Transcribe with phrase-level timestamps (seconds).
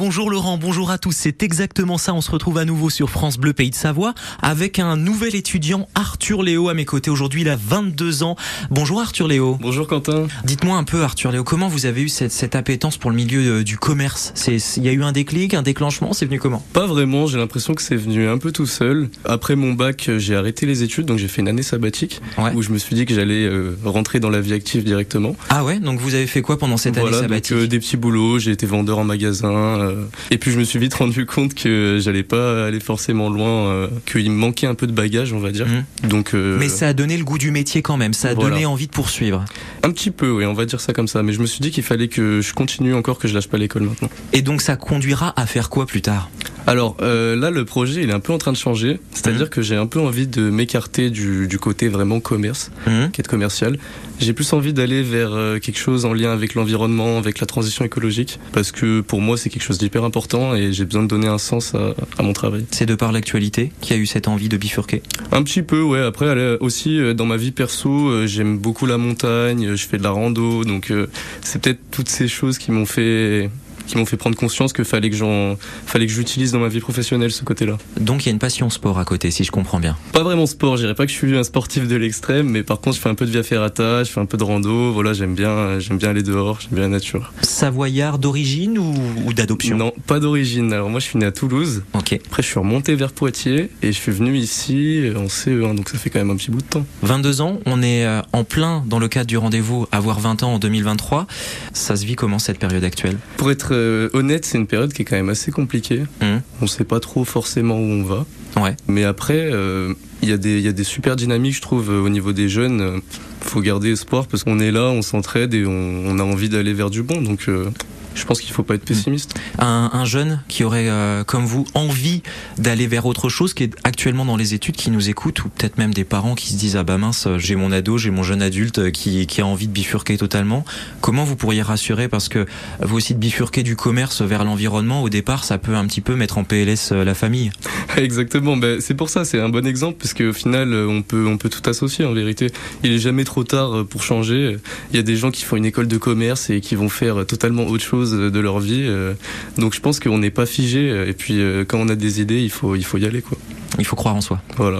[0.00, 1.12] Bonjour Laurent, bonjour à tous.
[1.12, 2.12] C'est exactement ça.
[2.14, 5.88] On se retrouve à nouveau sur France Bleu Pays de Savoie avec un nouvel étudiant,
[5.94, 7.12] Arthur Léo, à mes côtés.
[7.12, 8.34] Aujourd'hui, il a 22 ans.
[8.72, 9.56] Bonjour Arthur Léo.
[9.60, 10.26] Bonjour Quentin.
[10.42, 13.60] Dites-moi un peu, Arthur Léo, comment vous avez eu cette, cette appétence pour le milieu
[13.60, 14.32] euh, du commerce?
[14.34, 16.66] C'est, Il y a eu un déclic, un déclenchement C'est venu comment?
[16.72, 17.28] Pas vraiment.
[17.28, 19.08] J'ai l'impression que c'est venu un peu tout seul.
[19.24, 22.50] Après mon bac, euh, j'ai arrêté les études, donc j'ai fait une année sabbatique Ouais.
[22.56, 25.36] où je me suis dit que j'allais euh, rentrer dans la vie active directement.
[25.50, 25.78] Ah ouais?
[25.78, 27.52] Donc vous avez fait quoi pendant cette voilà, année donc sabbatique?
[27.56, 28.40] euh, des petits boulots.
[28.40, 29.83] J'ai été vendeur en magasin.
[29.84, 33.66] Euh, et puis je me suis vite rendu compte que j'allais pas aller forcément loin,
[33.68, 35.66] euh, qu'il me manquait un peu de bagage, on va dire.
[35.66, 36.08] Mhm.
[36.08, 38.12] Donc euh, Mais ça a donné le goût du métier quand même.
[38.14, 38.50] Ça a Voilà.
[38.50, 39.44] donné envie de poursuivre.
[39.82, 41.22] un petit peu, oui, on va dire ça comme ça.
[41.22, 43.58] Mais je me suis dit qu'il fallait que je continue encore, que je lâche pas
[43.58, 44.08] l'école maintenant.
[44.32, 46.30] Et donc ça conduira à faire quoi plus tard?
[46.66, 48.98] Alors euh, là, le projet, il est un peu en train de changer.
[49.12, 49.48] C'est-à-dire Mhm.
[49.50, 53.10] que j'ai un peu envie de m'écarter du, du côté vraiment commerce, Mhm.
[53.10, 53.78] quête commerciale.
[54.20, 57.84] J'ai plus envie d'aller vers euh, quelque chose en lien avec l'environnement, avec la transition
[57.84, 61.26] écologique, parce que pour moi, c'est quelque chose d'hyper important et j'ai besoin de donner
[61.26, 62.64] un sens à, à mon travail.
[62.70, 65.02] C'est de par l'actualité qui a eu cette envie de bifurquer?
[65.32, 66.00] Un petit peu, ouais.
[66.00, 69.86] Après, elle est aussi euh, dans ma vie perso, euh, j'aime beaucoup la montagne, je
[69.86, 71.08] fais de la rando, donc euh,
[71.42, 73.50] c'est peut-être toutes ces choses qui m'ont fait
[73.86, 76.80] qui m'ont fait prendre conscience que fallait que j'en fallait que j'utilise dans ma vie
[76.80, 77.76] professionnelle ce côté-là.
[78.00, 79.96] Donc il y a une passion sport à côté, si je comprends bien.
[80.12, 82.80] Pas vraiment sport, je dirais pas que je suis un sportif de l'extrême, mais par
[82.80, 85.12] contre je fais un peu de via ferrata, je fais un peu de rando, voilà,
[85.12, 87.32] j'aime bien, j'aime bien aller dehors, j'aime bien la nature.
[87.42, 88.94] Savoyard d'origine ou,
[89.26, 89.76] ou d'adoption?
[89.76, 90.72] Non, pas d'origine.
[90.72, 92.18] Alors moi je suis né à Toulouse, Ok.
[92.26, 95.98] après je suis remonté vers Poitiers et je suis venu ici en CE1, donc ça
[95.98, 96.84] fait quand même un petit bout de temps.
[97.02, 100.54] 22 ans, on est euh, en plein dans le cadre du rendez-vous avoir 20 ans
[100.54, 101.26] en 2023.
[101.72, 103.16] Ça se vit comment cette période actuelle?
[103.36, 106.02] Pour être euh, honnête, c'est une période qui est quand même assez compliquée.
[106.22, 106.40] Mhm.
[106.62, 108.24] On sait pas trop forcément où on va.
[108.56, 108.76] Ouais.
[108.88, 111.90] Mais après, euh, il y, a des- il y a des super dynamiques, je trouve,
[111.90, 112.80] euh, au niveau des jeunes.
[112.80, 112.98] Euh,
[113.40, 115.70] faut garder espoir parce qu'on est là, on s'entraide et on,
[116.06, 117.20] on a envie d'aller vers du bon.
[117.20, 117.66] Donc, euh,
[118.14, 119.34] je pense qu'il faut pas être pessimiste.
[119.58, 122.22] Un, un jeune qui aurait, euh, comme vous, envie
[122.58, 125.78] d'aller vers autre chose, qui est actuellement dans les études, qui nous écoute, ou peut-être
[125.78, 128.42] même des parents qui se disent ah bah mince, j'ai mon ado, j'ai mon jeune
[128.42, 130.64] adulte euh, qui, qui a envie de bifurquer totalement.
[131.00, 132.08] Comment vous pourriez rassurer?
[132.08, 132.46] Parce que
[132.80, 136.14] vous aussi de bifurquer du commerce vers l'environnement au départ, ça peut un petit peu
[136.14, 137.50] mettre en PLS euh, la famille.
[137.96, 138.56] Exactement.
[138.56, 141.48] Ben, c'est pour ça, c'est un bon exemple parce qu'au final, on peut, on peut
[141.48, 142.04] tout associer.
[142.04, 142.48] En vérité,
[142.82, 144.56] il est jamais trop tard pour changer.
[144.92, 147.26] Il y a des gens qui font une école de commerce et qui vont faire
[147.26, 148.84] totalement autre chose de leur vie.
[148.84, 149.14] euh,
[149.58, 151.04] Donc, je pense qu'on n'est pas figé.
[151.08, 153.38] Et puis, euh, quand on a des idées, il faut, il faut y aller, quoi.
[153.80, 154.40] Il faut croire en soi.
[154.56, 154.78] Voilà.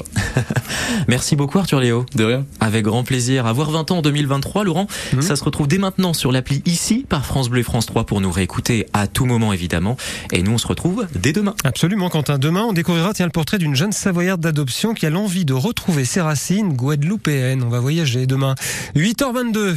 [1.09, 2.07] Merci beaucoup Arthur Léo.
[2.15, 2.47] De rien.
[2.61, 3.45] Avec grand plaisir.
[3.47, 5.21] Avoir 20 ans en 2023, Laurent, Mhm.
[5.23, 8.21] ça se retrouve dès maintenant sur l'appli ici par France Bleu et France 3 pour
[8.21, 9.97] nous réécouter à tout moment évidemment.
[10.33, 11.55] Et nous on se retrouve dès demain.
[11.65, 12.39] Absolument, Quentin.
[12.39, 16.05] Demain, on découvrira tiens, le portrait d'une jeune Savoyarde d'adoption qui a l'envie de retrouver
[16.05, 17.65] ses racines guadeloupéennes.
[17.65, 18.55] On va voyager demain.
[18.95, 19.75] 8h22.